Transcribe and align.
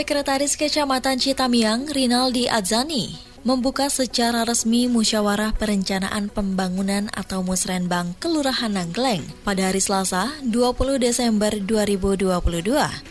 Sekretaris 0.00 0.56
Kecamatan 0.56 1.20
Citamiang, 1.20 1.84
Rinaldi 1.84 2.48
Adzani, 2.48 3.20
membuka 3.44 3.92
secara 3.92 4.48
resmi 4.48 4.88
musyawarah 4.88 5.52
perencanaan 5.52 6.32
pembangunan 6.32 7.12
atau 7.12 7.44
musrenbang 7.44 8.16
Kelurahan 8.16 8.72
Nanggleng 8.72 9.20
pada 9.44 9.68
hari 9.68 9.76
Selasa 9.76 10.32
20 10.48 11.04
Desember 11.04 11.52
2022 11.52 12.32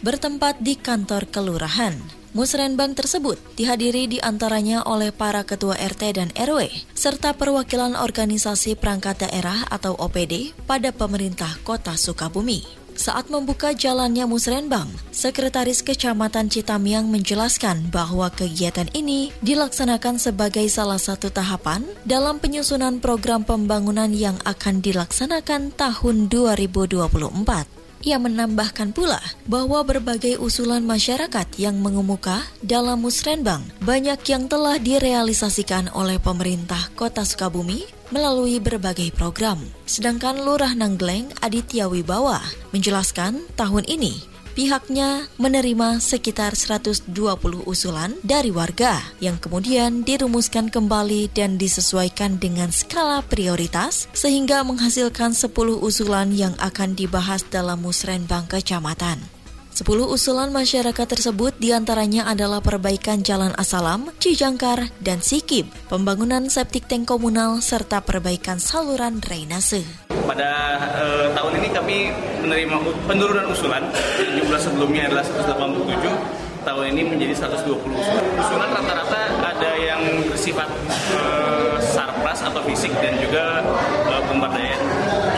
bertempat 0.01 0.65
di 0.65 0.73
kantor 0.81 1.29
kelurahan. 1.29 1.93
Musrenbang 2.33 2.97
tersebut 2.97 3.37
dihadiri 3.53 4.09
di 4.09 4.17
antaranya 4.25 4.81
oleh 4.81 5.13
para 5.13 5.45
ketua 5.45 5.77
RT 5.77 6.17
dan 6.17 6.33
RW, 6.33 6.73
serta 6.97 7.37
perwakilan 7.37 7.93
organisasi 7.93 8.73
perangkat 8.73 9.29
daerah 9.29 9.61
atau 9.69 9.93
OPD 9.93 10.57
pada 10.65 10.89
pemerintah 10.89 11.53
kota 11.61 11.93
Sukabumi. 11.93 12.78
Saat 12.99 13.31
membuka 13.31 13.71
jalannya 13.71 14.27
Musrenbang, 14.27 14.91
Sekretaris 15.15 15.79
Kecamatan 15.79 16.51
Citamiang 16.51 17.07
menjelaskan 17.07 17.87
bahwa 17.95 18.27
kegiatan 18.27 18.91
ini 18.91 19.31
dilaksanakan 19.39 20.19
sebagai 20.19 20.67
salah 20.67 20.99
satu 20.99 21.31
tahapan 21.31 21.87
dalam 22.03 22.43
penyusunan 22.43 22.99
program 22.99 23.47
pembangunan 23.47 24.11
yang 24.11 24.35
akan 24.43 24.83
dilaksanakan 24.83 25.71
tahun 25.79 26.27
2024. 26.27 27.79
Ia 28.03 28.19
menambahkan 28.19 28.91
pula 28.91 29.23
bahwa 29.47 29.79
berbagai 29.87 30.35
usulan 30.35 30.83
masyarakat 30.83 31.47
yang 31.55 31.79
mengemuka 31.79 32.43
dalam 32.59 32.99
Musrenbang 32.99 33.63
banyak 33.79 34.19
yang 34.27 34.51
telah 34.51 34.75
direalisasikan 34.75 35.87
oleh 35.95 36.19
pemerintah 36.19 36.91
Kota 36.99 37.23
Sukabumi 37.23 37.98
melalui 38.09 38.61
berbagai 38.61 39.13
program. 39.13 39.61
Sedangkan 39.89 40.41
Lurah 40.41 40.73
Nanggleng 40.77 41.33
Aditya 41.41 41.89
Wibawa 41.89 42.41
menjelaskan 42.73 43.41
tahun 43.57 43.85
ini 43.89 44.29
pihaknya 44.59 45.31
menerima 45.39 46.03
sekitar 46.03 46.51
120 46.51 47.15
usulan 47.63 48.11
dari 48.27 48.51
warga 48.51 48.99
yang 49.23 49.39
kemudian 49.39 50.03
dirumuskan 50.03 50.67
kembali 50.67 51.31
dan 51.31 51.55
disesuaikan 51.55 52.35
dengan 52.43 52.67
skala 52.67 53.23
prioritas 53.23 54.11
sehingga 54.11 54.67
menghasilkan 54.67 55.31
10 55.31 55.55
usulan 55.79 56.35
yang 56.35 56.51
akan 56.59 56.91
dibahas 56.91 57.45
dalam 57.47 57.79
musrenbang 57.79 58.51
kecamatan. 58.51 59.38
Sepuluh 59.79 60.11
usulan 60.11 60.51
masyarakat 60.51 61.07
tersebut 61.07 61.55
di 61.55 61.71
antaranya 61.71 62.27
adalah 62.27 62.59
perbaikan 62.59 63.23
Jalan 63.23 63.55
Asalam, 63.55 64.11
Cijangkar, 64.19 64.91
dan 64.99 65.23
Sikib, 65.23 65.71
pembangunan 65.87 66.51
septic 66.51 66.83
tank 66.83 67.07
komunal, 67.07 67.63
serta 67.63 68.03
perbaikan 68.03 68.59
saluran 68.59 69.23
drainase. 69.23 69.87
Pada 70.27 70.51
uh, 70.99 71.31
tahun 71.31 71.63
ini 71.63 71.69
kami 71.71 72.11
menerima 72.43 72.75
penurunan 73.07 73.47
usulan, 73.55 73.87
jumlah 74.19 74.59
sebelumnya 74.59 75.07
adalah 75.15 75.23
187, 75.23 76.59
tahun 76.67 76.83
ini 76.91 77.01
menjadi 77.15 77.47
120 77.47 77.79
usulan. 77.79 78.25
Usulan 78.35 78.69
rata-rata 78.75 79.21
ada 79.39 79.71
yang 79.79 80.01
bersifat 80.27 80.67
uh, 81.15 81.79
sarpras 81.79 82.43
atau 82.43 82.59
fisik 82.67 82.91
dan 82.99 83.15
juga 83.15 83.63
uh, 84.11 84.21
pemberdayaan 84.27 84.83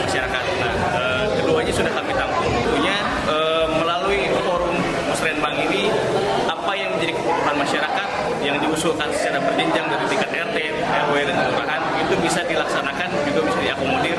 masyarakat. 0.01 0.43
Nah, 0.65 0.73
uh, 0.97 1.25
keduanya 1.37 1.73
sudah 1.77 1.93
kami 1.93 2.11
tampung. 2.17 2.49
Tentunya 2.49 2.97
uh, 3.29 3.65
melalui 3.69 4.27
forum 4.43 4.75
musrenbang 5.07 5.55
ini 5.69 5.87
apa 6.49 6.71
yang 6.75 6.89
menjadi 6.97 7.13
kebutuhan 7.15 7.55
masyarakat 7.55 8.09
yang 8.41 8.57
diusulkan 8.81 9.13
secara 9.13 9.37
berjenjang 9.45 9.85
dari 9.93 10.05
tingkat 10.09 10.29
RT, 10.33 10.57
RW 10.73 11.15
dan 11.29 11.35
kelurahan 11.37 11.81
itu 12.01 12.15
bisa 12.17 12.41
dilaksanakan 12.49 13.09
juga 13.29 13.39
bisa 13.45 13.59
diakomodir 13.61 14.17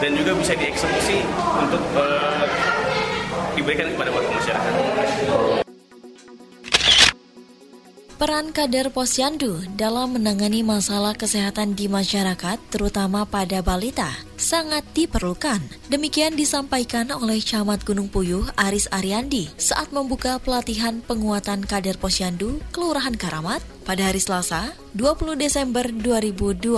dan 0.00 0.10
juga 0.16 0.32
bisa 0.32 0.52
dieksekusi 0.56 1.18
untuk 1.60 1.82
uh, 1.92 2.48
diberikan 3.52 3.92
kepada 3.92 4.08
warga 4.08 4.32
masyarakat. 4.32 4.72
Peran 8.16 8.48
kader 8.56 8.88
posyandu 8.96 9.60
dalam 9.76 10.16
menangani 10.16 10.64
masalah 10.64 11.12
kesehatan 11.12 11.76
di 11.76 11.92
masyarakat, 11.92 12.56
terutama 12.72 13.28
pada 13.28 13.60
balita, 13.60 14.08
sangat 14.40 14.88
diperlukan. 14.96 15.60
Demikian 15.92 16.32
disampaikan 16.32 17.12
oleh 17.12 17.44
Camat 17.44 17.84
Gunung 17.84 18.08
Puyuh 18.08 18.48
Aris 18.56 18.88
Ariandi 18.88 19.52
saat 19.60 19.92
membuka 19.92 20.40
pelatihan 20.40 21.04
penguatan 21.04 21.60
kader 21.68 22.00
posyandu 22.00 22.58
Kelurahan 22.72 23.14
Karamat 23.14 23.77
pada 23.88 24.12
hari 24.12 24.20
Selasa, 24.20 24.76
20 24.92 25.40
Desember 25.40 25.88
2022. 25.88 26.76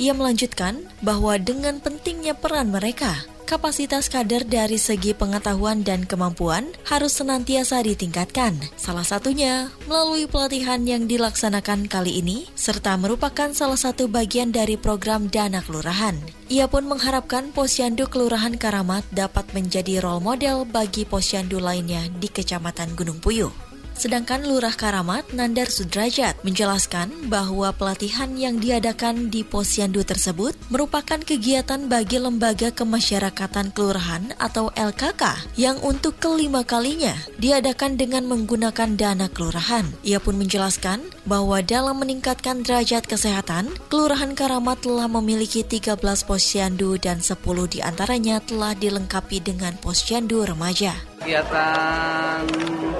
Ia 0.00 0.12
melanjutkan 0.16 0.88
bahwa 1.04 1.36
dengan 1.36 1.84
pentingnya 1.84 2.32
peran 2.32 2.72
mereka 2.72 3.28
kapasitas 3.48 4.12
kader 4.12 4.44
dari 4.44 4.76
segi 4.76 5.16
pengetahuan 5.16 5.80
dan 5.80 6.04
kemampuan 6.04 6.68
harus 6.84 7.16
senantiasa 7.16 7.80
ditingkatkan. 7.80 8.56
Salah 8.76 9.04
satunya 9.04 9.72
melalui 9.88 10.28
pelatihan 10.28 10.84
yang 10.84 11.08
dilaksanakan 11.08 11.88
kali 11.88 12.20
ini, 12.20 12.44
serta 12.56 12.96
merupakan 13.00 13.52
salah 13.56 13.80
satu 13.80 14.04
bagian 14.08 14.52
dari 14.52 14.76
program 14.76 15.32
Dana 15.32 15.64
Kelurahan. 15.64 16.20
Ia 16.52 16.68
pun 16.68 16.84
mengharapkan 16.88 17.52
posyandu 17.52 18.08
Kelurahan 18.08 18.56
Karamat 18.60 19.04
dapat 19.12 19.48
menjadi 19.56 20.04
role 20.04 20.20
model 20.20 20.68
bagi 20.68 21.08
posyandu 21.08 21.56
lainnya 21.56 22.04
di 22.20 22.28
Kecamatan 22.28 22.96
Gunung 22.96 23.20
Puyuh. 23.20 23.67
Sedangkan 23.98 24.46
Lurah 24.46 24.78
Karamat 24.78 25.34
Nandar 25.34 25.66
Sudrajat 25.66 26.38
menjelaskan 26.46 27.26
bahwa 27.26 27.74
pelatihan 27.74 28.30
yang 28.38 28.62
diadakan 28.62 29.26
di 29.26 29.42
Posyandu 29.42 30.06
tersebut 30.06 30.54
merupakan 30.70 31.18
kegiatan 31.18 31.90
bagi 31.90 32.22
lembaga 32.22 32.70
kemasyarakatan 32.70 33.74
kelurahan 33.74 34.30
atau 34.38 34.70
LKK 34.78 35.50
yang 35.58 35.82
untuk 35.82 36.14
kelima 36.22 36.62
kalinya 36.62 37.18
diadakan 37.42 37.98
dengan 37.98 38.30
menggunakan 38.30 38.94
dana 38.94 39.26
kelurahan. 39.26 39.90
Ia 40.06 40.22
pun 40.22 40.38
menjelaskan 40.38 41.02
bahwa 41.26 41.58
dalam 41.58 41.98
meningkatkan 41.98 42.62
derajat 42.62 43.02
kesehatan, 43.10 43.74
Kelurahan 43.90 44.38
Karamat 44.38 44.86
telah 44.86 45.10
memiliki 45.10 45.66
13 45.66 45.98
posyandu 46.22 47.02
dan 47.02 47.18
10 47.18 47.34
di 47.66 47.82
antaranya 47.82 48.38
telah 48.38 48.78
dilengkapi 48.78 49.42
dengan 49.42 49.74
posyandu 49.82 50.46
remaja. 50.46 51.07
Kegiatan 51.18 52.46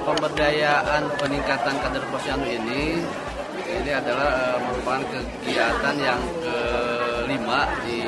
pemberdayaan 0.03 1.07
peningkatan 1.17 1.75
kader 1.79 2.03
posyandu 2.11 2.51
ini 2.51 2.99
ini 3.63 3.91
adalah 3.95 4.29
uh, 4.35 4.57
merupakan 4.59 5.01
kegiatan 5.07 5.95
yang 5.97 6.21
kelima 6.43 7.71
di 7.87 7.99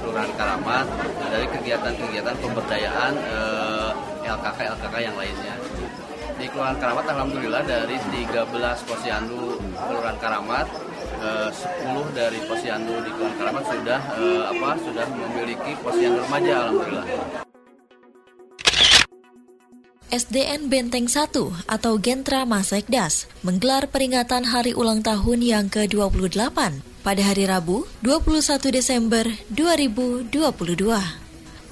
Kelurahan 0.00 0.32
Karamat 0.40 0.86
dari 1.28 1.46
kegiatan-kegiatan 1.52 2.36
pemberdayaan 2.40 3.12
uh, 3.28 3.90
LKK-LKK 4.24 4.94
yang 5.04 5.16
lainnya. 5.20 5.54
Di 6.40 6.48
Kelurahan 6.48 6.78
Karamat 6.80 7.06
Alhamdulillah 7.12 7.62
dari 7.68 8.00
13 8.08 8.88
posyandu 8.88 9.60
Kelurahan 9.76 10.16
Karamat 10.16 10.66
uh, 11.20 11.52
10 11.52 12.18
dari 12.18 12.40
posyandu 12.48 13.04
di 13.04 13.10
Kelurahan 13.14 13.36
Karamat 13.36 13.64
sudah 13.68 14.00
uh, 14.16 14.42
apa 14.48 14.70
sudah 14.80 15.06
memiliki 15.12 15.76
posyandu 15.84 16.24
remaja 16.24 16.72
Alhamdulillah. 16.72 17.41
SDN 20.12 20.68
Benteng 20.68 21.08
1 21.08 21.32
atau 21.64 21.96
Gentra 21.96 22.44
Masekdas 22.44 23.32
menggelar 23.40 23.88
peringatan 23.88 24.44
hari 24.44 24.76
ulang 24.76 25.00
tahun 25.00 25.40
yang 25.40 25.66
ke-28 25.72 26.52
pada 27.00 27.22
hari 27.24 27.48
Rabu 27.48 27.88
21 28.04 28.60
Desember 28.76 29.24
2022. 29.56 30.28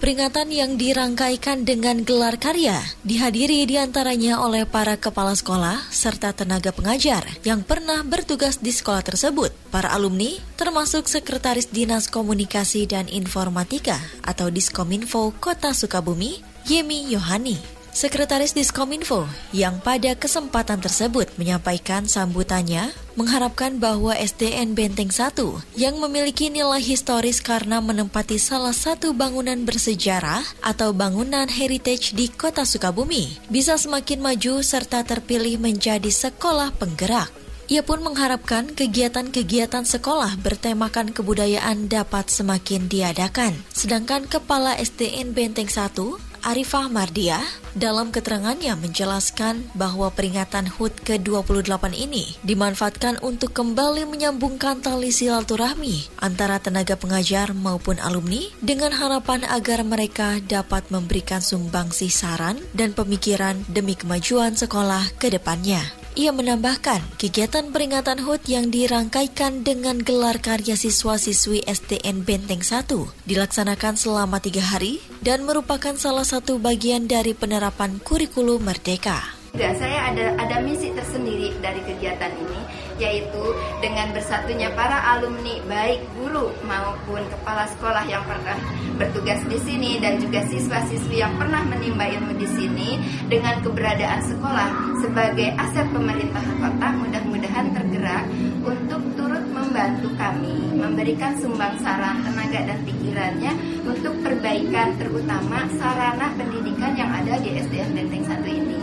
Peringatan 0.00 0.48
yang 0.48 0.80
dirangkaikan 0.80 1.68
dengan 1.68 2.00
gelar 2.00 2.40
karya 2.40 2.80
dihadiri 3.04 3.68
di 3.68 3.76
antaranya 3.76 4.40
oleh 4.40 4.64
para 4.64 4.96
kepala 4.96 5.36
sekolah 5.36 5.76
serta 5.92 6.32
tenaga 6.32 6.72
pengajar 6.72 7.28
yang 7.44 7.60
pernah 7.60 8.00
bertugas 8.00 8.56
di 8.56 8.72
sekolah 8.72 9.04
tersebut, 9.04 9.52
para 9.68 9.92
alumni, 9.92 10.40
termasuk 10.56 11.12
Sekretaris 11.12 11.68
Dinas 11.68 12.08
Komunikasi 12.08 12.88
dan 12.88 13.04
Informatika 13.12 14.00
atau 14.24 14.48
Diskominfo 14.48 15.36
Kota 15.36 15.76
Sukabumi, 15.76 16.40
Yemi 16.64 17.12
Yohani. 17.12 17.79
Sekretaris 17.90 18.54
Diskominfo 18.54 19.26
yang 19.50 19.82
pada 19.82 20.14
kesempatan 20.14 20.78
tersebut 20.78 21.26
menyampaikan 21.34 22.06
sambutannya 22.06 22.94
mengharapkan 23.18 23.82
bahwa 23.82 24.14
SDN 24.14 24.78
Benteng 24.78 25.10
1 25.10 25.34
yang 25.74 25.98
memiliki 25.98 26.54
nilai 26.54 26.78
historis 26.78 27.42
karena 27.42 27.82
menempati 27.82 28.38
salah 28.38 28.72
satu 28.72 29.10
bangunan 29.10 29.66
bersejarah 29.66 30.46
atau 30.62 30.94
bangunan 30.94 31.50
heritage 31.50 32.14
di 32.14 32.30
kota 32.30 32.62
Sukabumi 32.62 33.42
bisa 33.50 33.74
semakin 33.74 34.22
maju 34.22 34.62
serta 34.62 35.02
terpilih 35.02 35.58
menjadi 35.58 36.08
sekolah 36.08 36.70
penggerak. 36.78 37.40
Ia 37.70 37.86
pun 37.86 38.02
mengharapkan 38.02 38.66
kegiatan-kegiatan 38.74 39.86
sekolah 39.86 40.42
bertemakan 40.42 41.14
kebudayaan 41.14 41.86
dapat 41.86 42.26
semakin 42.26 42.90
diadakan. 42.90 43.54
Sedangkan 43.70 44.26
Kepala 44.26 44.74
SDN 44.74 45.30
Benteng 45.30 45.70
1, 45.70 46.29
Arifah 46.50 46.90
Mardia, 46.90 47.38
dalam 47.78 48.10
keterangannya 48.10 48.74
menjelaskan 48.74 49.70
bahwa 49.78 50.10
peringatan 50.10 50.66
HUT 50.66 50.98
ke-28 51.06 51.94
ini 51.94 52.26
dimanfaatkan 52.42 53.22
untuk 53.22 53.54
kembali 53.54 54.02
menyambungkan 54.10 54.82
tali 54.82 55.14
silaturahmi 55.14 56.10
antara 56.18 56.58
tenaga 56.58 56.98
pengajar 56.98 57.54
maupun 57.54 58.02
alumni 58.02 58.42
dengan 58.58 58.90
harapan 58.90 59.46
agar 59.46 59.86
mereka 59.86 60.42
dapat 60.42 60.90
memberikan 60.90 61.38
sumbangsi 61.38 62.10
saran 62.10 62.58
dan 62.74 62.98
pemikiran 62.98 63.54
demi 63.70 63.94
kemajuan 63.94 64.58
sekolah 64.58 65.06
ke 65.22 65.30
depannya. 65.30 65.99
Ia 66.18 66.34
menambahkan, 66.34 67.22
kegiatan 67.22 67.70
peringatan 67.70 68.26
HUT 68.26 68.42
yang 68.50 68.74
dirangkaikan 68.74 69.62
dengan 69.62 70.02
gelar 70.02 70.42
karya 70.42 70.74
siswa-siswi 70.74 71.62
STN 71.62 72.26
Benteng 72.26 72.66
1 72.66 72.90
dilaksanakan 73.30 73.94
selama 73.94 74.42
tiga 74.42 74.58
hari 74.58 74.98
dan 75.22 75.46
merupakan 75.46 75.94
salah 75.94 76.26
satu 76.26 76.58
bagian 76.58 77.06
dari 77.06 77.30
penerapan 77.30 78.02
kurikulum 78.02 78.58
Merdeka. 78.58 79.39
Dan 79.50 79.72
saya 79.78 80.14
ada 80.14 80.26
ada 80.38 80.56
misi 80.62 80.94
tersendiri 80.94 81.54
dari 81.58 81.82
kegiatan 81.82 82.30
ini 82.38 82.60
yaitu 83.00 83.44
dengan 83.80 84.12
bersatunya 84.12 84.68
para 84.76 85.16
alumni 85.16 85.56
baik 85.64 86.04
guru 86.20 86.52
maupun 86.68 87.24
kepala 87.32 87.64
sekolah 87.72 88.04
yang 88.04 88.20
pernah 88.28 88.60
bertugas 89.00 89.40
di 89.48 89.56
sini 89.64 89.96
dan 89.96 90.20
juga 90.20 90.44
siswa-siswi 90.44 91.24
yang 91.24 91.32
pernah 91.40 91.64
menimba 91.64 92.04
ilmu 92.12 92.36
di 92.36 92.48
sini 92.52 93.00
dengan 93.32 93.56
keberadaan 93.64 94.20
sekolah 94.20 94.68
sebagai 95.00 95.48
aset 95.56 95.88
pemerintah 95.88 96.44
kota 96.60 96.88
mudah-mudahan 97.00 97.72
tergerak 97.72 98.24
untuk 98.60 99.00
turut 99.16 99.44
membantu 99.48 100.12
kami 100.20 100.76
memberikan 100.76 101.32
sumbang 101.40 101.80
saran 101.80 102.20
tenaga 102.20 102.68
dan 102.68 102.78
pikirannya 102.84 103.52
untuk 103.88 104.12
perbaikan 104.20 104.92
terutama 105.00 105.64
sarana 105.80 106.28
pendidikan 106.36 106.92
yang 106.92 107.08
ada 107.08 107.40
di 107.40 107.56
SDN 107.56 107.96
Benteng 107.96 108.24
1 108.28 108.44
ini. 108.44 108.79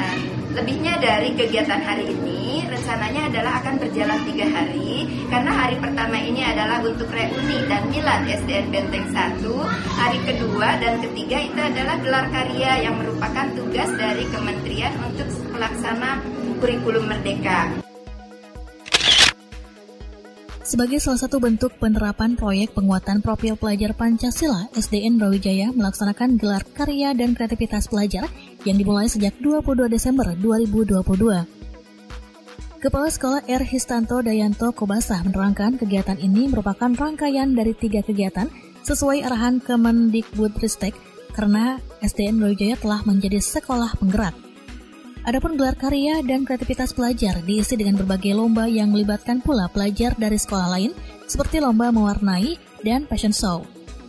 Nah, 0.00 0.16
lebihnya 0.56 0.96
dari 0.96 1.36
kegiatan 1.36 1.76
hari 1.84 2.08
ini 2.08 2.64
rencananya 2.64 3.28
adalah 3.28 3.60
akan 3.60 3.74
berjalan 3.84 4.20
tiga 4.24 4.48
hari 4.48 5.04
karena 5.28 5.52
hari 5.52 5.76
pertama 5.76 6.16
ini 6.16 6.40
adalah 6.40 6.80
untuk 6.80 7.04
reuni 7.12 7.68
dan 7.68 7.84
milan 7.92 8.24
SDN 8.24 8.72
Benteng 8.72 9.12
1 9.12 9.44
hari 10.00 10.18
kedua 10.24 10.80
dan 10.80 11.04
ketiga 11.04 11.38
itu 11.44 11.60
adalah 11.60 12.00
gelar 12.00 12.26
karya 12.32 12.88
yang 12.88 12.96
merupakan 12.96 13.46
tugas 13.52 13.90
dari 14.00 14.24
kementerian 14.32 14.94
untuk 15.04 15.28
pelaksana 15.52 16.24
kurikulum 16.64 17.04
merdeka. 17.04 17.68
Sebagai 20.64 21.02
salah 21.02 21.18
satu 21.18 21.42
bentuk 21.42 21.76
penerapan 21.82 22.38
proyek 22.38 22.78
penguatan 22.78 23.18
profil 23.20 23.58
pelajar 23.58 23.90
Pancasila, 23.90 24.70
SDN 24.70 25.18
Brawijaya 25.18 25.74
melaksanakan 25.74 26.38
gelar 26.38 26.62
karya 26.72 27.10
dan 27.10 27.34
kreativitas 27.34 27.90
pelajar 27.90 28.30
yang 28.64 28.76
dimulai 28.80 29.08
sejak 29.08 29.36
22 29.40 29.88
Desember 29.88 30.32
2022. 30.36 31.60
Kepala 32.80 33.12
Sekolah 33.12 33.44
R. 33.44 33.60
Histanto 33.60 34.24
Dayanto 34.24 34.72
Kobasa 34.72 35.20
menerangkan 35.20 35.76
kegiatan 35.76 36.16
ini 36.16 36.48
merupakan 36.48 36.88
rangkaian 36.88 37.52
dari 37.52 37.76
tiga 37.76 38.00
kegiatan 38.00 38.48
sesuai 38.88 39.20
arahan 39.28 39.60
Kemendikbudristek 39.60 40.96
karena 41.36 41.76
SDN 42.00 42.40
Brawijaya 42.40 42.80
telah 42.80 43.04
menjadi 43.04 43.36
sekolah 43.36 44.00
penggerak. 44.00 44.32
Adapun 45.28 45.60
gelar 45.60 45.76
karya 45.76 46.24
dan 46.24 46.48
kreativitas 46.48 46.96
pelajar 46.96 47.44
diisi 47.44 47.76
dengan 47.76 48.00
berbagai 48.00 48.32
lomba 48.32 48.64
yang 48.64 48.88
melibatkan 48.88 49.44
pula 49.44 49.68
pelajar 49.68 50.16
dari 50.16 50.40
sekolah 50.40 50.68
lain 50.72 50.96
seperti 51.28 51.60
lomba 51.60 51.92
mewarnai 51.92 52.56
dan 52.80 53.04
fashion 53.04 53.36
show. 53.36 53.60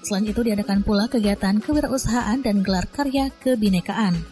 Selain 0.07 0.23
itu 0.23 0.39
diadakan 0.41 0.81
pula 0.81 1.11
kegiatan 1.11 1.59
kewirausahaan 1.59 2.39
dan 2.39 2.63
gelar 2.63 2.87
karya 2.87 3.27
kebinekaan. 3.43 4.30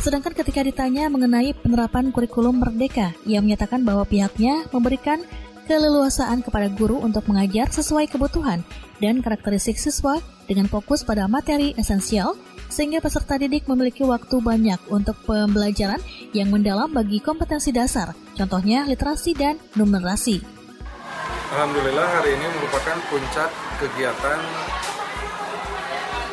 Sedangkan 0.00 0.32
ketika 0.32 0.64
ditanya 0.64 1.12
mengenai 1.12 1.52
penerapan 1.52 2.08
kurikulum 2.08 2.56
merdeka, 2.56 3.12
ia 3.28 3.44
menyatakan 3.44 3.84
bahwa 3.84 4.08
pihaknya 4.08 4.64
memberikan 4.72 5.20
keleluasaan 5.68 6.40
kepada 6.40 6.72
guru 6.72 6.98
untuk 7.04 7.28
mengajar 7.28 7.68
sesuai 7.68 8.08
kebutuhan 8.08 8.64
dan 8.98 9.20
karakteristik 9.20 9.76
siswa 9.76 10.18
dengan 10.48 10.66
fokus 10.66 11.04
pada 11.04 11.28
materi 11.28 11.76
esensial 11.76 12.34
sehingga 12.72 13.04
peserta 13.04 13.36
didik 13.36 13.68
memiliki 13.68 14.00
waktu 14.02 14.40
banyak 14.40 14.80
untuk 14.88 15.14
pembelajaran 15.28 16.00
yang 16.32 16.48
mendalam 16.48 16.88
bagi 16.88 17.20
kompetensi 17.20 17.70
dasar, 17.70 18.16
contohnya 18.34 18.88
literasi 18.88 19.36
dan 19.36 19.60
numerasi. 19.76 20.40
Alhamdulillah 21.54 22.08
hari 22.18 22.40
ini 22.40 22.46
merupakan 22.56 22.96
puncak 23.10 23.50
kegiatan 23.82 24.38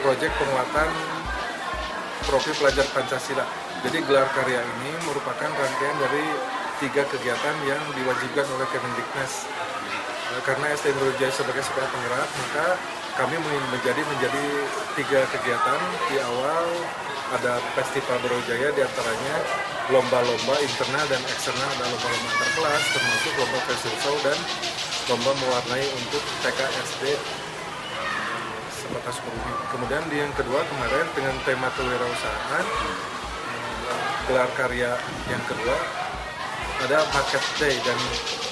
proyek 0.05 0.31
penguatan 0.39 1.16
profil 2.25 2.55
pelajar 2.57 2.87
Pancasila. 2.95 3.45
Jadi 3.85 3.97
gelar 4.07 4.25
karya 4.33 4.63
ini 4.63 4.91
merupakan 5.05 5.49
rangkaian 5.53 5.97
dari 6.01 6.25
tiga 6.81 7.05
kegiatan 7.05 7.55
yang 7.69 7.81
diwajibkan 7.93 8.45
oleh 8.57 8.67
Kemendiknas. 8.73 9.45
Karena 10.43 10.73
STM 10.75 10.97
Brawijaya 10.97 11.33
sebagai 11.33 11.63
sekolah 11.65 11.87
penggerak, 11.87 12.29
maka 12.41 12.65
kami 13.17 13.35
menjadi 13.41 14.01
menjadi 14.05 14.45
tiga 14.93 15.25
kegiatan 15.33 15.79
di 16.11 16.17
awal 16.21 16.65
ada 17.33 17.59
festival 17.75 18.17
Brawijaya 18.23 18.69
di 18.71 18.81
antaranya 18.85 19.35
lomba-lomba 19.91 20.55
internal 20.63 21.05
dan 21.11 21.21
eksternal 21.27 21.69
ada 21.79 21.85
lomba-lomba 21.91 22.29
antar 22.29 22.49
kelas 22.55 22.83
termasuk 22.91 23.33
lomba 23.39 23.59
fashion 23.67 23.95
show 24.03 24.15
dan 24.23 24.37
lomba 25.11 25.31
mewarnai 25.43 25.85
untuk 25.95 26.23
TK 26.43 26.59
SD 26.87 27.03
sebatas 28.97 29.21
bumi. 29.21 29.53
Kemudian 29.69 30.03
di 30.09 30.17
yang 30.17 30.33
kedua 30.33 30.57
kemarin 30.65 31.05
dengan 31.13 31.38
tema 31.45 31.69
kewirausahaan 31.77 32.65
gelar 34.25 34.49
karya 34.57 34.91
yang 35.29 35.44
kedua 35.45 35.77
ada 36.81 37.05
market 37.13 37.45
day 37.61 37.77
dan 37.85 37.99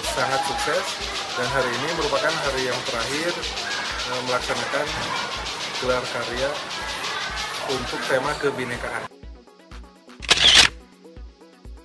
sangat 0.06 0.38
sukses 0.46 0.86
dan 1.34 1.50
hari 1.50 1.66
ini 1.82 1.90
merupakan 1.98 2.30
hari 2.30 2.62
yang 2.70 2.78
terakhir 2.86 3.34
melaksanakan 4.30 4.88
gelar 5.82 6.06
karya 6.14 6.50
untuk 7.66 8.00
tema 8.06 8.32
kebinekaan. 8.38 9.04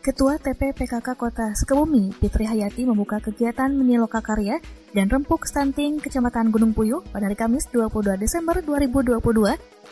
Ketua 0.05 0.37
TP 0.37 0.77
PKK 0.77 1.09
Kota 1.17 1.49
Sukabumi, 1.57 2.13
Fitri 2.21 2.45
Hayati 2.45 2.85
membuka 2.85 3.25
kegiatan 3.25 3.73
Meniloka 3.73 4.21
Karya 4.21 4.61
dan 4.95 5.07
Rempuk 5.07 5.47
Stunting 5.47 6.03
Kecamatan 6.03 6.51
Gunung 6.51 6.75
Puyuh 6.75 7.03
pada 7.15 7.31
hari 7.31 7.39
Kamis 7.39 7.71
22 7.71 8.19
Desember 8.19 8.59
2022 8.59 9.21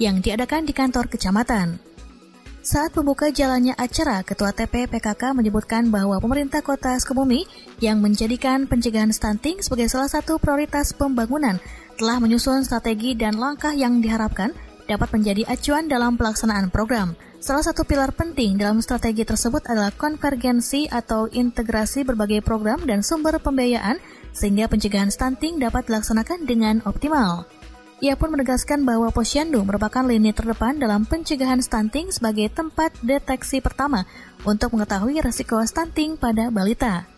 yang 0.03 0.19
diadakan 0.19 0.67
di 0.67 0.73
kantor 0.75 1.07
kecamatan. 1.07 1.79
Saat 2.69 2.93
membuka 3.01 3.33
jalannya 3.33 3.73
acara, 3.79 4.21
Ketua 4.21 4.53
TP 4.53 4.85
PKK 4.91 5.33
menyebutkan 5.33 5.89
bahwa 5.89 6.21
pemerintah 6.21 6.61
kota 6.61 6.99
Sukabumi 7.01 7.49
yang 7.81 8.03
menjadikan 8.03 8.69
pencegahan 8.69 9.15
stunting 9.15 9.65
sebagai 9.65 9.89
salah 9.89 10.11
satu 10.11 10.37
prioritas 10.37 10.93
pembangunan 10.93 11.57
telah 11.97 12.21
menyusun 12.21 12.69
strategi 12.69 13.17
dan 13.17 13.41
langkah 13.41 13.73
yang 13.73 14.05
diharapkan 14.05 14.53
dapat 14.89 15.13
menjadi 15.13 15.45
acuan 15.47 15.87
dalam 15.87 16.17
pelaksanaan 16.17 16.73
program. 16.73 17.15
Salah 17.39 17.63
satu 17.63 17.87
pilar 17.87 18.11
penting 18.11 18.59
dalam 18.59 18.83
strategi 18.83 19.23
tersebut 19.23 19.63
adalah 19.71 19.95
konvergensi 19.95 20.91
atau 20.91 21.31
integrasi 21.31 22.03
berbagai 22.03 22.43
program 22.43 22.83
dan 22.83 23.07
sumber 23.07 23.39
pembiayaan 23.39 24.03
sehingga 24.35 24.67
pencegahan 24.67 25.13
stunting 25.13 25.63
dapat 25.63 25.87
dilaksanakan 25.87 26.49
dengan 26.49 26.83
optimal. 26.83 27.47
Ia 27.99 28.15
pun 28.15 28.31
menegaskan 28.31 28.87
bahwa 28.87 29.11
posyandu 29.11 29.63
merupakan 29.67 30.07
lini 30.07 30.31
terdepan 30.31 30.79
dalam 30.79 31.03
pencegahan 31.03 31.59
stunting 31.59 32.15
sebagai 32.15 32.47
tempat 32.51 32.95
deteksi 33.03 33.59
pertama 33.59 34.07
untuk 34.47 34.75
mengetahui 34.75 35.19
resiko 35.19 35.59
stunting 35.67 36.15
pada 36.15 36.51
balita. 36.51 37.18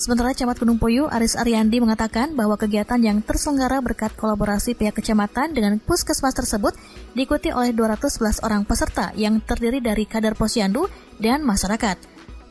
Sementara 0.00 0.32
Camat 0.32 0.56
Gunung 0.56 0.80
Puyuh 0.80 1.12
Aris 1.12 1.36
Ariandi 1.36 1.76
mengatakan 1.76 2.32
bahwa 2.32 2.56
kegiatan 2.56 2.96
yang 3.04 3.20
terselenggara 3.20 3.84
berkat 3.84 4.16
kolaborasi 4.16 4.72
pihak 4.72 4.96
kecamatan 4.96 5.52
dengan 5.52 5.76
puskesmas 5.76 6.32
tersebut 6.32 6.72
diikuti 7.12 7.52
oleh 7.52 7.76
211 7.76 8.40
orang 8.40 8.64
peserta 8.64 9.12
yang 9.12 9.44
terdiri 9.44 9.84
dari 9.84 10.08
kader 10.08 10.40
posyandu 10.40 10.88
dan 11.20 11.44
masyarakat. 11.44 12.00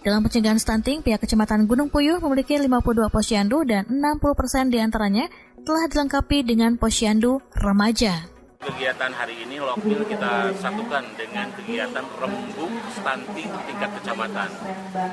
Dalam 0.06 0.22
pencegahan 0.22 0.62
stunting, 0.62 1.02
pihak 1.02 1.26
kecamatan 1.26 1.66
Gunung 1.66 1.90
Puyuh 1.90 2.22
memiliki 2.22 2.54
52 2.54 3.10
posyandu 3.10 3.66
dan 3.66 3.90
60% 3.90 4.70
di 4.70 4.78
antaranya 4.78 5.26
telah 5.66 5.90
dilengkapi 5.90 6.46
dengan 6.46 6.78
posyandu 6.78 7.42
remaja. 7.58 8.39
Kegiatan 8.60 9.16
hari 9.16 9.48
ini 9.48 9.56
Lokpil 9.64 10.04
kita 10.04 10.52
satukan 10.52 11.16
dengan 11.16 11.48
kegiatan 11.56 12.04
rembuk 12.20 12.68
stunting 12.92 13.48
tingkat 13.48 13.88
kecamatan. 13.96 14.52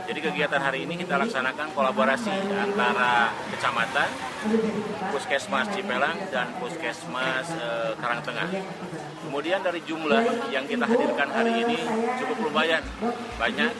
Jadi 0.02 0.18
kegiatan 0.18 0.58
hari 0.58 0.82
ini 0.82 0.98
kita 0.98 1.14
laksanakan 1.14 1.70
kolaborasi 1.70 2.34
antara 2.50 3.30
kecamatan, 3.54 4.10
Puskesmas 5.14 5.70
Cipelang 5.70 6.26
dan 6.34 6.58
Puskesmas 6.58 7.46
e, 7.54 7.94
Karangtengah. 8.02 8.50
Kemudian 9.22 9.62
dari 9.62 9.78
jumlah 9.86 10.50
yang 10.50 10.66
kita 10.66 10.82
hadirkan 10.82 11.30
hari 11.30 11.62
ini 11.62 11.78
cukup 12.18 12.50
lumayan 12.50 12.82
banyak. 13.38 13.70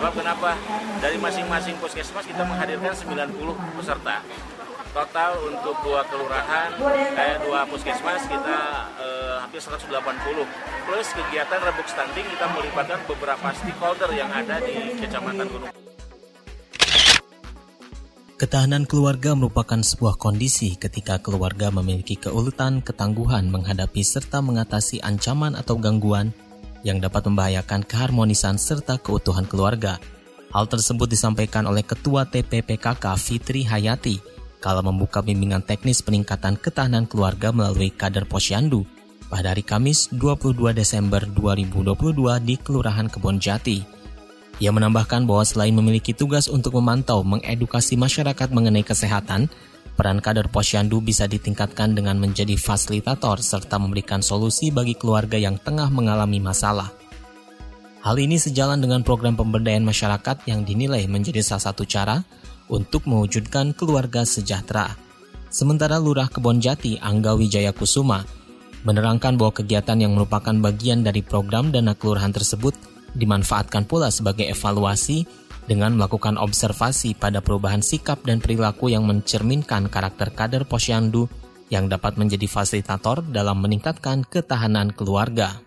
Sebab 0.00 0.12
kenapa? 0.16 0.56
Dari 0.96 1.20
masing-masing 1.20 1.76
puskesmas 1.76 2.24
kita 2.24 2.40
menghadirkan 2.48 2.96
90 2.96 3.36
peserta 3.76 4.24
total 4.90 5.38
untuk 5.46 5.76
dua 5.86 6.02
kelurahan 6.10 6.74
kayak 7.14 7.38
dua 7.46 7.62
puskesmas 7.66 8.26
kita 8.26 8.58
eh, 8.98 9.36
hampir 9.38 9.62
180 9.62 9.86
plus 10.86 11.08
kegiatan 11.14 11.60
rebuk 11.62 11.86
stunting 11.86 12.26
kita 12.26 12.46
melibatkan 12.50 12.98
beberapa 13.06 13.48
stakeholder 13.54 14.10
yang 14.14 14.30
ada 14.34 14.58
di 14.58 14.98
kecamatan 14.98 15.46
Gunung. 15.46 15.72
Ketahanan 18.40 18.88
keluarga 18.88 19.36
merupakan 19.36 19.84
sebuah 19.84 20.16
kondisi 20.16 20.72
ketika 20.80 21.20
keluarga 21.20 21.68
memiliki 21.68 22.16
keuletan, 22.16 22.80
ketangguhan 22.80 23.52
menghadapi 23.52 24.00
serta 24.00 24.40
mengatasi 24.40 25.04
ancaman 25.04 25.52
atau 25.52 25.76
gangguan 25.76 26.32
yang 26.80 27.04
dapat 27.04 27.28
membahayakan 27.28 27.84
keharmonisan 27.84 28.56
serta 28.56 28.96
keutuhan 28.96 29.44
keluarga. 29.44 30.00
Hal 30.56 30.66
tersebut 30.72 31.12
disampaikan 31.12 31.68
oleh 31.68 31.84
Ketua 31.84 32.24
TPPKK 32.26 33.04
Fitri 33.20 33.62
Hayati 33.68 34.29
kala 34.60 34.84
membuka 34.84 35.24
bimbingan 35.24 35.64
teknis 35.64 36.04
peningkatan 36.04 36.60
ketahanan 36.60 37.08
keluarga 37.08 37.50
melalui 37.50 37.88
kader 37.88 38.28
posyandu 38.28 38.84
pada 39.32 39.56
hari 39.56 39.64
Kamis 39.64 40.12
22 40.12 40.76
Desember 40.76 41.24
2022 41.24 42.38
di 42.44 42.54
Kelurahan 42.60 43.08
Kebon 43.08 43.40
Jati. 43.40 43.80
Ia 44.60 44.68
menambahkan 44.68 45.24
bahwa 45.24 45.40
selain 45.40 45.72
memiliki 45.72 46.12
tugas 46.12 46.44
untuk 46.44 46.76
memantau 46.76 47.24
mengedukasi 47.24 47.96
masyarakat 47.96 48.52
mengenai 48.52 48.84
kesehatan, 48.84 49.48
peran 49.96 50.20
kader 50.20 50.52
posyandu 50.52 51.00
bisa 51.00 51.24
ditingkatkan 51.24 51.96
dengan 51.96 52.20
menjadi 52.20 52.60
fasilitator 52.60 53.40
serta 53.40 53.80
memberikan 53.80 54.20
solusi 54.20 54.68
bagi 54.68 54.92
keluarga 54.92 55.40
yang 55.40 55.56
tengah 55.56 55.88
mengalami 55.88 56.44
masalah. 56.44 56.92
Hal 58.00 58.16
ini 58.16 58.36
sejalan 58.36 58.80
dengan 58.80 59.00
program 59.00 59.36
pemberdayaan 59.36 59.84
masyarakat 59.84 60.44
yang 60.48 60.64
dinilai 60.64 61.04
menjadi 61.08 61.40
salah 61.40 61.72
satu 61.72 61.84
cara 61.84 62.20
untuk 62.70 63.04
mewujudkan 63.10 63.74
keluarga 63.74 64.22
sejahtera. 64.22 64.94
Sementara 65.50 65.98
Lurah 65.98 66.30
Kebon 66.30 66.62
Jati 66.62 66.96
Angga 67.02 67.34
Wijaya 67.34 67.74
Kusuma 67.74 68.22
menerangkan 68.86 69.36
bahwa 69.36 69.52
kegiatan 69.52 69.98
yang 69.98 70.16
merupakan 70.16 70.54
bagian 70.54 71.04
dari 71.04 71.20
program 71.20 71.68
dana 71.68 71.92
kelurahan 71.92 72.32
tersebut 72.32 72.72
dimanfaatkan 73.12 73.84
pula 73.84 74.08
sebagai 74.08 74.46
evaluasi 74.46 75.26
dengan 75.66 75.98
melakukan 75.98 76.40
observasi 76.40 77.18
pada 77.18 77.42
perubahan 77.44 77.84
sikap 77.84 78.22
dan 78.24 78.40
perilaku 78.40 78.88
yang 78.88 79.04
mencerminkan 79.04 79.90
karakter 79.92 80.32
kader 80.32 80.64
posyandu 80.64 81.28
yang 81.70 81.86
dapat 81.86 82.18
menjadi 82.18 82.50
fasilitator 82.50 83.22
dalam 83.30 83.62
meningkatkan 83.62 84.26
ketahanan 84.26 84.90
keluarga. 84.90 85.62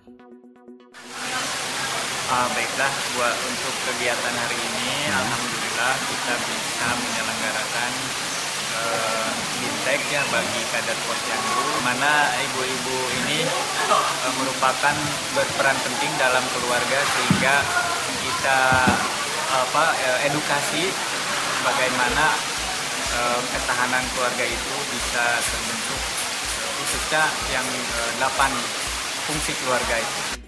Uh, 2.33 2.47
baiklah, 2.57 2.91
buat 3.13 3.35
untuk 3.45 3.72
kegiatan 3.83 4.35
hari 4.39 4.55
ini, 4.55 4.91
hmm. 5.11 5.19
alhamdulillah 5.19 5.93
kita 6.07 6.33
bisa 6.47 6.87
menyelenggarakan 6.95 7.91
uh, 8.79 9.29
ya 10.09 10.23
bagi 10.31 10.61
kader 10.71 10.97
posyandu, 11.05 11.63
mana 11.83 12.31
ibu-ibu 12.39 12.97
ini 13.23 13.43
uh, 13.91 14.31
merupakan 14.39 14.95
berperan 15.35 15.77
penting 15.83 16.11
dalam 16.15 16.41
keluarga 16.55 16.99
sehingga 17.13 17.55
kita 18.23 18.59
apa 19.53 19.83
uh, 19.93 20.19
edukasi 20.31 20.89
bagaimana 21.67 22.25
uh, 23.19 23.39
ketahanan 23.51 24.03
keluarga 24.15 24.45
itu 24.47 24.75
bisa 24.95 25.25
terbentuk 25.43 26.01
khususnya 26.83 27.23
yang 27.51 27.67
delapan 28.17 28.51
fungsi 29.27 29.51
keluarga 29.59 29.97
itu. 29.99 30.42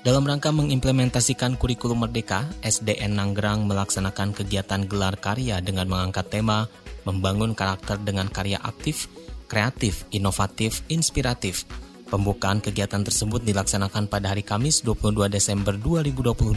Dalam 0.00 0.24
rangka 0.24 0.48
mengimplementasikan 0.48 1.60
kurikulum 1.60 2.08
Merdeka, 2.08 2.48
SDN 2.64 3.20
Nanggerang 3.20 3.68
melaksanakan 3.68 4.32
kegiatan 4.32 4.88
gelar 4.88 5.20
karya 5.20 5.60
dengan 5.60 5.92
mengangkat 5.92 6.32
tema 6.32 6.72
membangun 7.04 7.52
karakter 7.52 8.00
dengan 8.00 8.32
karya 8.32 8.56
aktif, 8.64 9.12
kreatif, 9.44 10.08
inovatif, 10.08 10.80
inspiratif. 10.88 11.68
Pembukaan 12.08 12.64
kegiatan 12.64 13.04
tersebut 13.04 13.44
dilaksanakan 13.44 14.08
pada 14.08 14.32
hari 14.32 14.40
Kamis 14.40 14.80
22 14.80 15.28
Desember 15.28 15.76
2022 15.76 16.48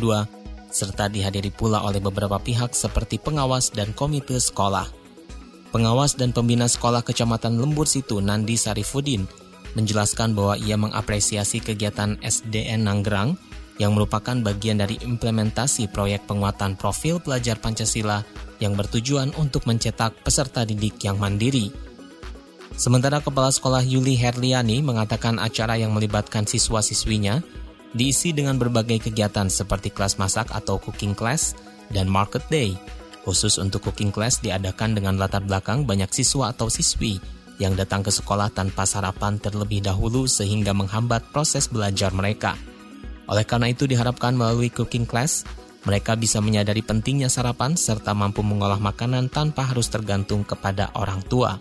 serta 0.72 1.12
dihadiri 1.12 1.52
pula 1.52 1.84
oleh 1.84 2.00
beberapa 2.00 2.40
pihak 2.40 2.72
seperti 2.72 3.20
pengawas 3.20 3.76
dan 3.76 3.92
komite 3.92 4.40
sekolah. 4.40 4.88
Pengawas 5.76 6.16
dan 6.16 6.32
pembina 6.32 6.72
sekolah 6.72 7.04
Kecamatan 7.04 7.60
Lembur 7.60 7.92
Situ 7.92 8.24
Nandi 8.24 8.56
Sarifudin 8.56 9.43
menjelaskan 9.74 10.38
bahwa 10.38 10.56
ia 10.58 10.78
mengapresiasi 10.78 11.62
kegiatan 11.62 12.18
SDN 12.22 12.86
Nanggerang 12.86 13.38
yang 13.82 13.98
merupakan 13.98 14.38
bagian 14.38 14.78
dari 14.78 15.02
implementasi 15.02 15.90
proyek 15.90 16.30
penguatan 16.30 16.78
profil 16.78 17.18
pelajar 17.18 17.58
Pancasila 17.58 18.22
yang 18.62 18.78
bertujuan 18.78 19.34
untuk 19.38 19.66
mencetak 19.66 20.14
peserta 20.22 20.62
didik 20.62 21.02
yang 21.02 21.18
mandiri. 21.18 21.74
Sementara 22.74 23.22
Kepala 23.22 23.54
Sekolah 23.54 23.86
Yuli 23.86 24.18
Herliani 24.18 24.82
mengatakan 24.82 25.38
acara 25.38 25.78
yang 25.78 25.94
melibatkan 25.94 26.46
siswa-siswinya 26.46 27.42
diisi 27.94 28.34
dengan 28.34 28.58
berbagai 28.58 29.10
kegiatan 29.10 29.46
seperti 29.50 29.94
kelas 29.94 30.18
masak 30.18 30.50
atau 30.50 30.82
cooking 30.82 31.14
class 31.14 31.54
dan 31.94 32.10
market 32.10 32.42
day. 32.50 32.74
Khusus 33.24 33.62
untuk 33.62 33.86
cooking 33.86 34.10
class 34.10 34.42
diadakan 34.42 34.98
dengan 34.98 35.16
latar 35.22 35.46
belakang 35.46 35.86
banyak 35.86 36.10
siswa 36.12 36.52
atau 36.52 36.68
siswi 36.68 37.22
yang 37.62 37.78
datang 37.78 38.02
ke 38.02 38.10
sekolah 38.10 38.50
tanpa 38.50 38.88
sarapan 38.88 39.38
terlebih 39.38 39.84
dahulu 39.84 40.26
sehingga 40.26 40.74
menghambat 40.74 41.30
proses 41.30 41.70
belajar 41.70 42.10
mereka. 42.14 42.58
Oleh 43.30 43.46
karena 43.48 43.72
itu 43.72 43.88
diharapkan 43.88 44.36
melalui 44.36 44.74
cooking 44.74 45.08
class, 45.08 45.48
mereka 45.84 46.16
bisa 46.16 46.40
menyadari 46.40 46.80
pentingnya 46.80 47.28
sarapan 47.28 47.76
serta 47.76 48.16
mampu 48.16 48.40
mengolah 48.40 48.80
makanan 48.80 49.28
tanpa 49.28 49.68
harus 49.68 49.92
tergantung 49.92 50.48
kepada 50.48 50.92
orang 50.96 51.20
tua. 51.28 51.60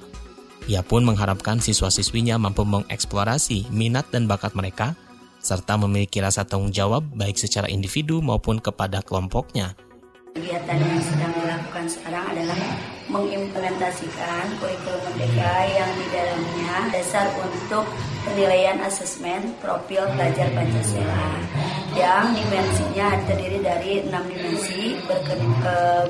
Ia 0.70 0.86
pun 0.86 1.02
mengharapkan 1.02 1.58
siswa-siswinya 1.58 2.38
mampu 2.38 2.62
mengeksplorasi 2.62 3.74
minat 3.74 4.06
dan 4.14 4.30
bakat 4.30 4.54
mereka, 4.54 4.94
serta 5.42 5.74
memiliki 5.74 6.22
rasa 6.22 6.46
tanggung 6.46 6.70
jawab 6.70 7.02
baik 7.18 7.34
secara 7.34 7.66
individu 7.66 8.22
maupun 8.22 8.62
kepada 8.62 9.02
kelompoknya. 9.02 9.74
Kegiatan 10.38 10.78
yang 10.78 11.02
sedang 11.02 11.41
dilakukan 11.72 11.88
sekarang 11.88 12.24
adalah 12.36 12.60
mengimplementasikan 13.08 14.44
kurikulum 14.60 15.00
merdeka 15.08 15.54
yang 15.72 15.90
di 15.96 16.06
dalamnya 16.12 16.76
dasar 16.92 17.26
untuk 17.40 17.88
penilaian 18.28 18.76
asesmen 18.84 19.56
profil 19.64 20.04
pelajar 20.12 20.52
Pancasila 20.52 21.24
yang 21.96 22.36
dimensinya 22.36 23.08
terdiri 23.24 23.64
dari 23.64 24.04
enam 24.04 24.20
dimensi 24.28 25.00
e, 25.00 25.16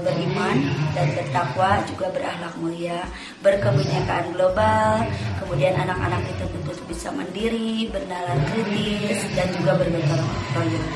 beriman 0.03 0.59
dan 0.99 1.07
bertakwa 1.15 1.79
juga 1.87 2.11
berakhlak 2.11 2.55
mulia 2.59 3.07
berkebinekaan 3.47 4.35
global 4.35 5.07
kemudian 5.47 5.79
anak-anak 5.79 6.27
itu 6.27 6.45
tentu 6.51 6.73
bisa 6.91 7.15
mandiri 7.15 7.87
bernalar 7.87 8.39
kritis 8.51 9.31
dan 9.39 9.47
juga 9.55 9.79
bergotong 9.79 10.27
royong 10.59 10.91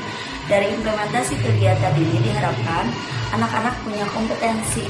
dari 0.47 0.71
implementasi 0.71 1.35
kegiatan 1.43 1.93
ini 1.95 2.17
diharapkan 2.23 2.87
anak-anak 3.35 3.75
punya 3.83 4.07
kompetensi 4.15 4.87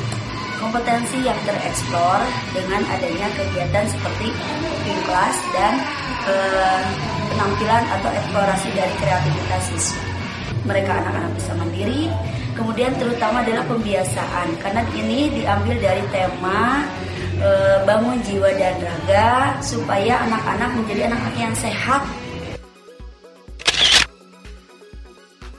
kompetensi 0.58 1.22
yang 1.22 1.38
tereksplor 1.46 2.20
dengan 2.52 2.82
adanya 2.90 3.30
kegiatan 3.38 3.86
seperti 3.86 4.34
cooking 4.34 5.02
class 5.06 5.38
dan 5.54 5.74
eh, 6.26 6.82
penampilan 7.34 7.84
atau 7.86 8.10
eksplorasi 8.10 8.70
dari 8.74 8.94
kreativitas 8.98 9.64
siswa. 9.70 10.02
Mereka 10.66 10.90
anak-anak 10.90 11.32
bisa 11.38 11.52
mandiri, 11.56 12.04
kemudian 12.58 12.92
terutama 12.98 13.46
adalah 13.46 13.64
pembiasaan 13.70 14.48
karena 14.60 14.82
ini 14.98 15.30
diambil 15.32 15.78
dari 15.78 16.04
tema 16.10 16.84
eh, 17.38 17.78
bangun 17.86 18.18
jiwa 18.26 18.50
dan 18.58 18.76
raga 18.82 19.62
supaya 19.62 20.26
anak-anak 20.26 20.74
menjadi 20.74 21.14
anak-anak 21.14 21.38
yang 21.38 21.56
sehat 21.56 22.02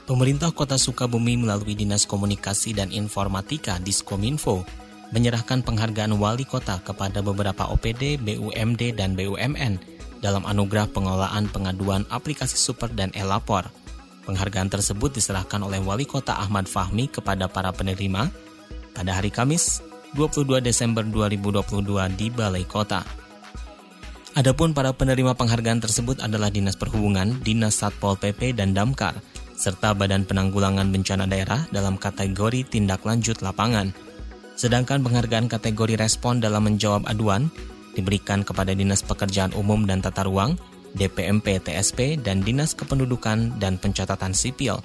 Pemerintah 0.09 0.49
Kota 0.49 0.73
Sukabumi 0.73 1.37
melalui 1.37 1.77
Dinas 1.77 2.09
Komunikasi 2.09 2.73
dan 2.73 2.89
Informatika 2.89 3.77
Diskominfo 3.77 4.65
menyerahkan 5.13 5.61
penghargaan 5.61 6.17
wali 6.17 6.49
kota 6.49 6.81
kepada 6.81 7.21
beberapa 7.21 7.69
OPD, 7.69 8.17
BUMD, 8.17 8.97
dan 8.97 9.13
BUMN 9.13 9.77
dalam 10.17 10.49
anugerah 10.49 10.89
pengelolaan 10.89 11.45
pengaduan 11.53 12.09
aplikasi 12.09 12.57
super 12.57 12.89
dan 12.89 13.13
e-lapor. 13.13 13.69
Penghargaan 14.25 14.73
tersebut 14.73 15.13
diserahkan 15.13 15.61
oleh 15.61 15.77
Wali 15.77 16.09
Kota 16.09 16.41
Ahmad 16.41 16.65
Fahmi 16.65 17.05
kepada 17.05 17.45
para 17.45 17.69
penerima 17.69 18.33
pada 18.97 19.11
hari 19.13 19.29
Kamis 19.29 19.85
22 20.17 20.57
Desember 20.57 21.05
2022 21.05 21.85
di 22.17 22.33
Balai 22.33 22.65
Kota. 22.65 23.05
Adapun 24.33 24.73
para 24.73 24.89
penerima 24.89 25.37
penghargaan 25.37 25.85
tersebut 25.85 26.17
adalah 26.25 26.49
Dinas 26.49 26.73
Perhubungan, 26.73 27.41
Dinas 27.45 27.77
Satpol 27.77 28.17
PP 28.17 28.57
dan 28.57 28.73
Damkar, 28.73 29.17
serta 29.59 29.91
Badan 29.91 30.23
Penanggulangan 30.23 30.87
Bencana 30.87 31.27
Daerah 31.27 31.67
dalam 31.75 31.99
kategori 31.99 32.63
tindak 32.71 33.03
lanjut 33.03 33.43
lapangan. 33.43 33.91
Sedangkan 34.55 35.03
penghargaan 35.03 35.51
kategori 35.51 35.99
respon 35.99 36.39
dalam 36.39 36.63
menjawab 36.63 37.03
aduan 37.11 37.51
diberikan 37.91 38.47
kepada 38.47 38.71
Dinas 38.71 39.03
Pekerjaan 39.03 39.51
Umum 39.51 39.83
dan 39.83 39.99
Tata 39.99 40.23
Ruang, 40.23 40.55
DPMP 40.95 41.59
TSP, 41.59 42.15
dan 42.23 42.39
Dinas 42.39 42.71
Kependudukan 42.71 43.59
dan 43.59 43.75
Pencatatan 43.75 44.31
Sipil. 44.31 44.79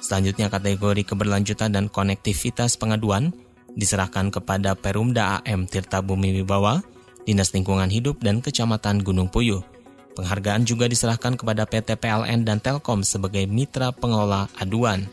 Selanjutnya 0.00 0.48
kategori 0.48 1.04
keberlanjutan 1.04 1.76
dan 1.76 1.92
konektivitas 1.92 2.80
pengaduan 2.80 3.36
diserahkan 3.76 4.32
kepada 4.32 4.72
Perumda 4.72 5.44
AM 5.44 5.68
Tirta 5.68 6.00
Bumi 6.00 6.32
Wibawa, 6.40 6.80
Dinas 7.28 7.52
Lingkungan 7.52 7.92
Hidup 7.92 8.24
dan 8.24 8.40
Kecamatan 8.40 9.04
Gunung 9.04 9.28
Puyuh. 9.28 9.60
Penghargaan 10.20 10.68
juga 10.68 10.84
diserahkan 10.84 11.32
kepada 11.32 11.64
PT 11.64 11.96
PLN 11.96 12.44
dan 12.44 12.60
Telkom 12.60 13.00
sebagai 13.00 13.48
mitra 13.48 13.88
pengelola 13.88 14.52
aduan. 14.60 15.08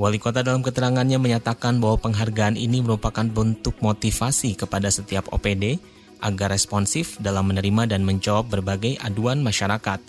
Wali 0.00 0.16
kota 0.16 0.40
dalam 0.40 0.64
keterangannya 0.64 1.20
menyatakan 1.20 1.76
bahwa 1.76 2.00
penghargaan 2.00 2.56
ini 2.56 2.80
merupakan 2.80 3.28
bentuk 3.28 3.76
motivasi 3.84 4.56
kepada 4.56 4.88
setiap 4.88 5.28
OPD 5.28 5.76
agar 6.24 6.48
responsif 6.48 7.20
dalam 7.20 7.52
menerima 7.52 7.84
dan 7.84 8.00
menjawab 8.00 8.48
berbagai 8.48 8.96
aduan 9.04 9.44
masyarakat. 9.44 10.00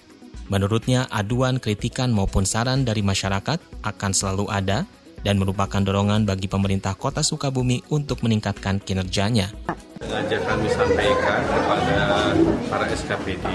Menurutnya, 0.48 1.12
aduan, 1.12 1.60
kritikan 1.60 2.16
maupun 2.16 2.48
saran 2.48 2.88
dari 2.88 3.04
masyarakat 3.04 3.60
akan 3.84 4.12
selalu 4.16 4.48
ada 4.48 4.88
dan 5.28 5.44
merupakan 5.44 5.84
dorongan 5.84 6.24
bagi 6.24 6.48
pemerintah 6.48 6.96
Kota 6.96 7.20
Sukabumi 7.20 7.84
untuk 7.92 8.24
meningkatkan 8.24 8.80
kinerjanya. 8.80 9.52
Sengaja 10.00 10.40
kami 10.40 10.72
sampaikan 10.72 11.44
kepada 11.44 12.32
para 12.72 12.88
SKPD 12.88 13.46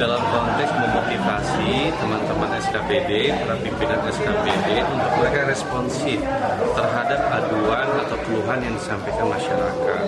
dalam 0.00 0.22
konteks 0.24 0.72
memotivasi 0.72 1.92
teman-teman 2.00 2.49
SKPD, 2.60 3.32
para 3.32 3.56
pimpinan 3.58 4.00
SKPD 4.06 4.84
untuk 4.84 5.10
mereka 5.18 5.40
responsif 5.48 6.18
terhadap 6.76 7.20
aduan 7.32 7.88
atau 8.04 8.16
keluhan 8.28 8.60
yang 8.60 8.74
disampaikan 8.76 9.26
masyarakat. 9.32 10.04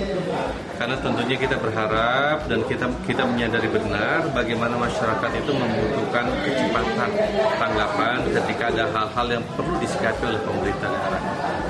Karena 0.76 0.96
tentunya 1.00 1.36
kita 1.38 1.56
berharap 1.56 2.44
dan 2.46 2.60
kita 2.68 2.86
kita 3.06 3.22
menyadari 3.24 3.68
benar 3.70 4.28
bagaimana 4.36 4.74
masyarakat 4.76 5.30
itu 5.38 5.52
membutuhkan 5.54 6.26
kecepatan 6.44 7.10
tanggapan 7.56 8.18
ketika 8.28 8.64
ada 8.68 8.84
hal-hal 8.90 9.26
yang 9.40 9.44
perlu 9.54 9.74
disikapi 9.78 10.22
oleh 10.26 10.42
pemerintah 10.42 10.90
daerah. 10.90 11.22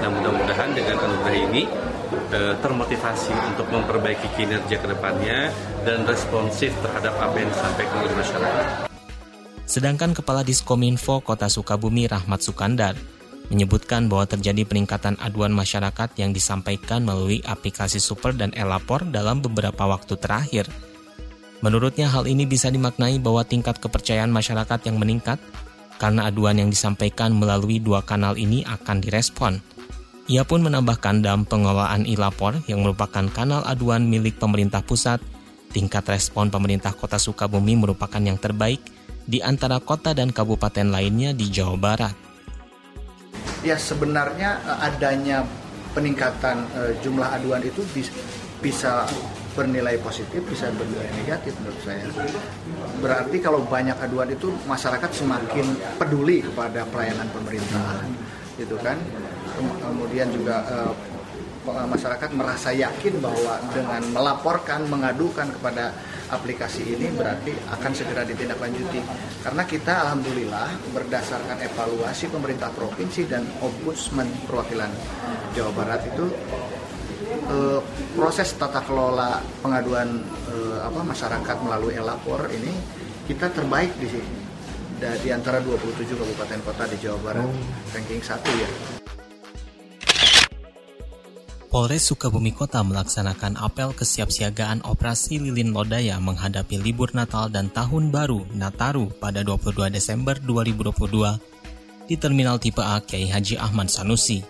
Nah 0.02 0.08
mudah-mudahan 0.10 0.70
dengan 0.74 0.96
anugerah 0.98 1.38
ini 1.38 1.62
eh, 2.32 2.54
termotivasi 2.58 3.32
untuk 3.52 3.68
memperbaiki 3.70 4.28
kinerja 4.34 4.76
ke 4.80 4.86
depannya 4.88 5.52
dan 5.86 6.02
responsif 6.08 6.74
terhadap 6.82 7.14
apa 7.18 7.36
yang 7.38 7.50
disampaikan 7.50 7.96
oleh 8.02 8.14
masyarakat. 8.16 8.91
Sedangkan 9.72 10.12
Kepala 10.12 10.44
Diskominfo 10.44 11.24
Kota 11.24 11.48
Sukabumi 11.48 12.04
Rahmat 12.04 12.44
Sukandar 12.44 12.92
menyebutkan 13.48 14.04
bahwa 14.04 14.28
terjadi 14.28 14.68
peningkatan 14.68 15.16
aduan 15.16 15.48
masyarakat 15.48 16.12
yang 16.20 16.36
disampaikan 16.36 17.00
melalui 17.00 17.40
aplikasi 17.40 17.96
Super 17.96 18.36
dan 18.36 18.52
Elapor 18.52 19.00
dalam 19.08 19.40
beberapa 19.40 19.88
waktu 19.88 20.20
terakhir. 20.20 20.68
Menurutnya 21.64 22.12
hal 22.12 22.28
ini 22.28 22.44
bisa 22.44 22.68
dimaknai 22.68 23.16
bahwa 23.16 23.48
tingkat 23.48 23.80
kepercayaan 23.80 24.28
masyarakat 24.28 24.92
yang 24.92 25.00
meningkat 25.00 25.40
karena 25.96 26.28
aduan 26.28 26.60
yang 26.60 26.68
disampaikan 26.68 27.32
melalui 27.32 27.80
dua 27.80 28.04
kanal 28.04 28.36
ini 28.36 28.68
akan 28.68 29.00
direspon. 29.00 29.56
Ia 30.28 30.44
pun 30.44 30.60
menambahkan 30.68 31.24
dalam 31.24 31.48
pengelolaan 31.48 32.04
e-lapor 32.04 32.60
yang 32.68 32.84
merupakan 32.84 33.24
kanal 33.32 33.64
aduan 33.64 34.04
milik 34.04 34.36
pemerintah 34.36 34.84
pusat, 34.84 35.24
tingkat 35.72 36.04
respon 36.12 36.52
pemerintah 36.52 36.92
kota 36.92 37.16
Sukabumi 37.16 37.80
merupakan 37.80 38.20
yang 38.20 38.36
terbaik 38.36 39.00
di 39.26 39.38
antara 39.42 39.78
kota 39.78 40.12
dan 40.12 40.34
kabupaten 40.34 40.88
lainnya 40.90 41.30
di 41.32 41.46
Jawa 41.48 41.76
Barat. 41.78 42.14
Ya 43.62 43.78
sebenarnya 43.78 44.58
eh, 44.62 44.86
adanya 44.90 45.46
peningkatan 45.92 46.64
uh, 46.72 46.92
jumlah 47.04 47.28
aduan 47.36 47.60
itu 47.60 47.84
bisa, 48.64 49.04
bernilai 49.52 50.00
positif, 50.00 50.40
bisa 50.48 50.72
bernilai 50.72 51.04
negatif 51.20 51.52
menurut 51.60 51.80
saya. 51.84 52.08
Berarti 52.96 53.36
kalau 53.44 53.60
banyak 53.68 54.00
aduan 54.00 54.32
itu 54.32 54.48
masyarakat 54.64 55.10
semakin 55.12 55.68
peduli 56.00 56.40
kepada 56.40 56.88
pelayanan 56.88 57.28
pemerintahan, 57.28 58.08
gitu 58.56 58.80
kan 58.80 58.96
kemudian 59.84 60.32
juga 60.32 60.64
uh, 60.72 60.92
masyarakat 61.62 62.30
merasa 62.34 62.74
yakin 62.74 63.22
bahwa 63.22 63.62
dengan 63.70 64.02
melaporkan, 64.10 64.82
mengadukan 64.90 65.46
kepada 65.54 65.94
aplikasi 66.32 66.96
ini 66.96 67.12
berarti 67.14 67.54
akan 67.70 67.92
segera 67.94 68.26
ditindaklanjuti. 68.26 68.98
Karena 69.44 69.62
kita 69.62 70.08
alhamdulillah 70.08 70.68
berdasarkan 70.90 71.62
evaluasi 71.62 72.32
pemerintah 72.32 72.72
provinsi 72.74 73.28
dan 73.30 73.46
ombudsman 73.62 74.26
perwakilan 74.48 74.90
Jawa 75.54 75.72
Barat 75.76 76.00
itu 76.08 76.24
eh, 77.52 77.80
proses 78.16 78.56
tata 78.58 78.82
kelola 78.82 79.38
pengaduan 79.60 80.18
eh, 80.50 80.78
apa 80.82 81.00
masyarakat 81.04 81.56
melalui 81.62 81.94
elapor 81.94 82.48
ini 82.50 82.72
kita 83.28 83.52
terbaik 83.52 83.92
di 84.02 84.08
sini. 84.10 84.34
Di 85.02 85.34
antara 85.34 85.58
27 85.58 86.14
kabupaten 86.14 86.62
kota 86.62 86.86
di 86.86 86.94
Jawa 87.02 87.18
Barat, 87.26 87.42
oh. 87.42 87.90
ranking 87.90 88.22
satu 88.22 88.50
ya. 88.54 89.01
Polres 91.72 92.04
Sukabumi 92.04 92.52
Kota 92.52 92.84
melaksanakan 92.84 93.56
apel 93.56 93.96
kesiapsiagaan 93.96 94.84
operasi 94.84 95.40
lilin 95.40 95.72
lodaya 95.72 96.20
menghadapi 96.20 96.76
libur 96.76 97.08
Natal 97.16 97.48
dan 97.48 97.72
Tahun 97.72 98.12
Baru 98.12 98.44
Nataru 98.52 99.08
pada 99.16 99.40
22 99.40 99.88
Desember 99.88 100.36
2022 100.36 100.92
di 102.12 102.20
Terminal 102.20 102.60
Tipe 102.60 102.84
A 102.84 103.00
Kiai 103.00 103.24
Haji 103.24 103.56
Ahmad 103.56 103.88
Sanusi. 103.88 104.44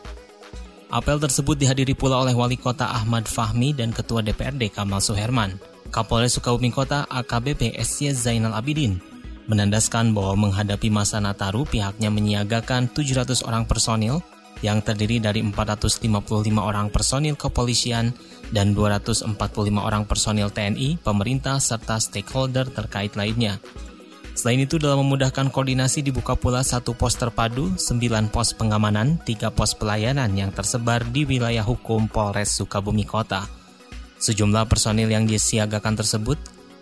Apel 0.90 1.22
tersebut 1.22 1.54
dihadiri 1.54 1.94
pula 1.94 2.18
oleh 2.18 2.34
Wali 2.34 2.58
Kota 2.58 2.90
Ahmad 2.90 3.30
Fahmi 3.30 3.70
dan 3.70 3.94
Ketua 3.94 4.18
DPRD 4.26 4.74
Kamal 4.74 4.98
Suherman. 4.98 5.62
Kapolres 5.94 6.34
Sukabumi 6.34 6.74
Kota 6.74 7.06
AKBP 7.06 7.78
SY 7.78 8.18
Zainal 8.18 8.58
Abidin 8.58 8.98
menandaskan 9.46 10.10
bahwa 10.10 10.50
menghadapi 10.50 10.90
masa 10.90 11.22
Nataru 11.22 11.70
pihaknya 11.70 12.10
menyiagakan 12.10 12.90
700 12.90 13.46
orang 13.46 13.62
personil 13.70 14.26
yang 14.62 14.80
terdiri 14.80 15.18
dari 15.18 15.42
455 15.42 16.08
orang 16.56 16.88
personil 16.88 17.34
kepolisian 17.34 18.14
dan 18.54 18.72
245 18.72 19.36
orang 19.76 20.06
personil 20.06 20.48
TNI, 20.48 21.02
pemerintah, 21.02 21.58
serta 21.58 21.98
stakeholder 21.98 22.70
terkait 22.70 23.12
lainnya. 23.18 23.58
Selain 24.32 24.64
itu, 24.64 24.80
dalam 24.80 25.04
memudahkan 25.04 25.52
koordinasi 25.52 26.00
dibuka 26.00 26.32
pula 26.32 26.64
satu 26.64 26.96
pos 26.96 27.20
terpadu, 27.20 27.76
9 27.76 28.32
pos 28.32 28.56
pengamanan, 28.56 29.20
3 29.28 29.52
pos 29.52 29.76
pelayanan 29.76 30.32
yang 30.32 30.48
tersebar 30.48 31.04
di 31.04 31.28
wilayah 31.28 31.66
hukum 31.66 32.08
Polres 32.08 32.56
Sukabumi 32.56 33.04
Kota. 33.04 33.44
Sejumlah 34.22 34.70
personil 34.70 35.12
yang 35.12 35.28
disiagakan 35.28 35.98
tersebut 35.98 36.38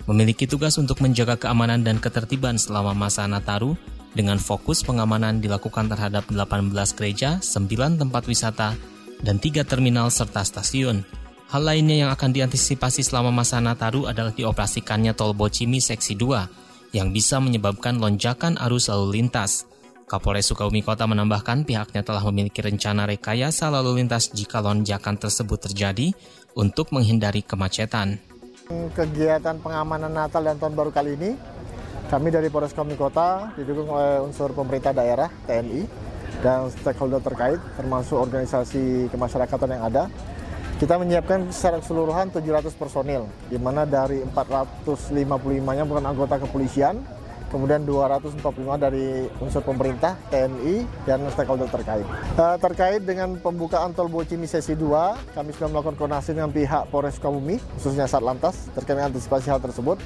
memiliki 0.06 0.46
tugas 0.46 0.76
untuk 0.78 1.00
menjaga 1.02 1.40
keamanan 1.40 1.82
dan 1.82 1.98
ketertiban 1.98 2.60
selama 2.60 2.92
masa 2.92 3.26
Nataru 3.26 3.74
dengan 4.14 4.38
fokus 4.42 4.82
pengamanan 4.82 5.38
dilakukan 5.38 5.86
terhadap 5.86 6.26
18 6.28 6.70
gereja, 6.98 7.38
9 7.38 8.00
tempat 8.00 8.22
wisata, 8.26 8.74
dan 9.22 9.36
3 9.38 9.62
terminal 9.62 10.10
serta 10.10 10.42
stasiun. 10.42 11.04
Hal 11.50 11.66
lainnya 11.66 12.06
yang 12.06 12.10
akan 12.14 12.30
diantisipasi 12.30 13.02
selama 13.02 13.34
masa 13.34 13.58
Nataru 13.58 14.06
adalah 14.06 14.30
dioperasikannya 14.30 15.18
tol 15.18 15.34
Bocimi 15.34 15.82
Seksi 15.82 16.14
2 16.14 16.94
yang 16.94 17.10
bisa 17.10 17.42
menyebabkan 17.42 17.98
lonjakan 17.98 18.54
arus 18.70 18.86
lalu 18.90 19.18
lintas. 19.22 19.66
Kapolres 20.06 20.50
Sukabumi 20.50 20.82
Kota 20.82 21.06
menambahkan 21.06 21.62
pihaknya 21.62 22.02
telah 22.02 22.22
memiliki 22.26 22.62
rencana 22.66 23.06
rekayasa 23.06 23.70
lalu 23.70 24.02
lintas 24.02 24.34
jika 24.34 24.58
lonjakan 24.58 25.14
tersebut 25.18 25.70
terjadi 25.70 26.10
untuk 26.58 26.90
menghindari 26.90 27.46
kemacetan. 27.46 28.18
Kegiatan 28.70 29.58
pengamanan 29.58 30.14
Natal 30.14 30.46
dan 30.46 30.58
Tahun 30.58 30.74
Baru 30.74 30.94
kali 30.94 31.18
ini 31.18 31.34
kami 32.10 32.34
dari 32.34 32.50
Polres 32.50 32.74
Kami 32.74 32.98
Kota 32.98 33.54
didukung 33.54 33.94
oleh 33.94 34.18
unsur 34.18 34.50
pemerintah 34.50 34.90
daerah, 34.90 35.30
TNI, 35.46 35.86
dan 36.42 36.66
stakeholder 36.66 37.22
terkait, 37.22 37.62
termasuk 37.78 38.18
organisasi 38.18 39.06
kemasyarakatan 39.14 39.78
yang 39.78 39.84
ada. 39.86 40.04
Kita 40.82 40.98
menyiapkan 40.98 41.54
secara 41.54 41.78
keseluruhan 41.78 42.34
700 42.34 42.74
personil, 42.74 43.30
di 43.46 43.62
mana 43.62 43.86
dari 43.86 44.26
455-nya 44.26 45.84
bukan 45.86 46.02
anggota 46.02 46.42
kepolisian, 46.42 46.98
kemudian 47.46 47.86
245 47.86 48.42
dari 48.80 49.30
unsur 49.38 49.62
pemerintah, 49.62 50.18
TNI, 50.34 51.06
dan 51.06 51.22
stakeholder 51.30 51.70
terkait. 51.70 52.06
Uh, 52.34 52.58
terkait 52.58 53.06
dengan 53.06 53.38
pembukaan 53.38 53.94
tol 53.94 54.10
Bocimi 54.10 54.50
sesi 54.50 54.74
2, 54.74 55.36
kami 55.38 55.54
sudah 55.54 55.68
melakukan 55.70 55.94
koordinasi 55.94 56.34
dengan 56.34 56.50
pihak 56.50 56.90
Polres 56.90 57.22
Sukabumi, 57.22 57.62
khususnya 57.78 58.10
Satlantas, 58.10 58.66
terkait 58.74 58.98
antisipasi 58.98 59.46
hal 59.46 59.62
tersebut. 59.62 60.00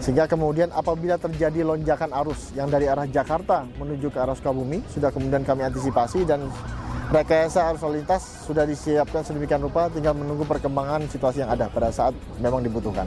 Sehingga 0.00 0.24
kemudian 0.24 0.72
apabila 0.72 1.20
terjadi 1.20 1.60
lonjakan 1.60 2.10
arus 2.24 2.56
yang 2.56 2.72
dari 2.72 2.88
arah 2.88 3.04
Jakarta 3.04 3.68
menuju 3.76 4.08
ke 4.08 4.16
arah 4.16 4.32
Sukabumi, 4.32 4.80
sudah 4.88 5.12
kemudian 5.12 5.44
kami 5.44 5.60
antisipasi 5.68 6.24
dan 6.24 6.48
rekayasa 7.12 7.68
arus 7.68 7.84
lalu 7.84 8.00
lintas 8.00 8.48
sudah 8.48 8.64
disiapkan 8.64 9.20
sedemikian 9.20 9.60
rupa, 9.60 9.92
tinggal 9.92 10.16
menunggu 10.16 10.48
perkembangan 10.48 11.04
situasi 11.04 11.44
yang 11.44 11.52
ada 11.52 11.68
pada 11.68 11.92
saat 11.92 12.16
memang 12.40 12.64
dibutuhkan. 12.64 13.04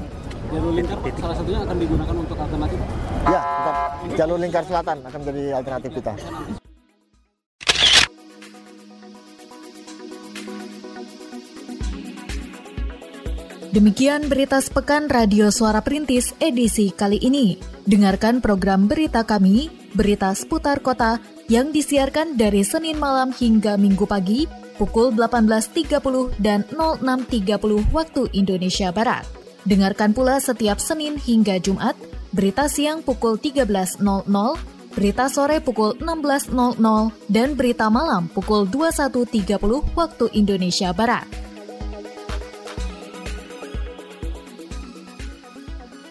jalur 0.54 0.70
lingkar 0.70 1.02
salah 1.18 1.34
satunya 1.34 1.60
akan 1.66 1.76
digunakan 1.82 2.16
untuk 2.16 2.38
alternatif? 2.38 2.78
Ya, 3.26 3.42
tetap 3.42 3.76
jalur 4.14 4.38
lingkar 4.38 4.64
selatan 4.70 4.98
akan 5.02 5.18
menjadi 5.26 5.44
alternatif 5.58 5.90
kita. 5.98 6.14
Demikian 13.74 14.30
berita 14.30 14.62
sepekan 14.62 15.10
Radio 15.10 15.50
Suara 15.50 15.82
Perintis 15.82 16.38
edisi 16.38 16.94
kali 16.94 17.18
ini. 17.18 17.58
Dengarkan 17.90 18.38
program 18.38 18.86
berita 18.86 19.26
kami, 19.26 19.74
berita 19.98 20.30
seputar 20.38 20.78
kota, 20.86 21.18
yang 21.50 21.74
disiarkan 21.74 22.38
dari 22.38 22.62
Senin 22.62 23.02
malam 23.02 23.34
hingga 23.34 23.74
Minggu 23.74 24.06
pagi 24.06 24.46
pukul 24.78 25.18
18.30 25.18 25.90
dan 26.38 26.70
06.30 26.70 27.90
waktu 27.90 28.30
Indonesia 28.38 28.94
Barat. 28.94 29.26
Dengarkan 29.66 30.14
pula 30.14 30.38
setiap 30.38 30.78
Senin 30.78 31.18
hingga 31.18 31.58
Jumat, 31.58 31.98
berita 32.30 32.70
siang 32.70 33.02
pukul 33.02 33.42
13.00, 33.42 34.06
berita 34.94 35.26
sore 35.34 35.66
pukul 35.66 35.98
16.00, 35.98 36.78
dan 37.26 37.58
berita 37.58 37.90
malam 37.90 38.30
pukul 38.30 38.70
21.30 38.70 39.98
waktu 39.98 40.26
Indonesia 40.38 40.94
Barat. 40.94 41.53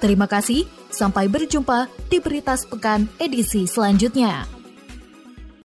Terima 0.03 0.27
kasih, 0.27 0.67
sampai 0.91 1.31
berjumpa 1.31 1.87
di 2.11 2.19
Berita 2.19 2.59
Sepekan 2.59 3.07
edisi 3.23 3.71
selanjutnya. 3.71 4.62